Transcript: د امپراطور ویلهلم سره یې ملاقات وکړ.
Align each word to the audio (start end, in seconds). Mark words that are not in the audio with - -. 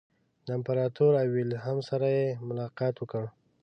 د 0.45 0.47
امپراطور 0.57 1.13
ویلهلم 1.33 1.79
سره 1.89 2.07
یې 2.17 2.27
ملاقات 2.47 2.95
وکړ. 2.99 3.23